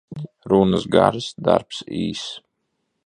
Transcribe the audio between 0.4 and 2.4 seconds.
Runas garas, darbs īss.